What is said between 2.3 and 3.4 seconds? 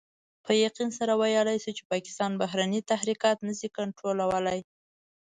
بهرني تحرکات